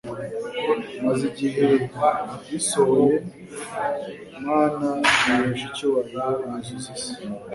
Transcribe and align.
Maze 1.05 1.25
ibihe 1.45 1.67
bisohoye 2.49 3.15
Imana 4.39 4.87
yihesha 5.23 5.65
icyubahiro 5.69 6.29
yuzuza 6.49 6.89
isi 6.97 7.11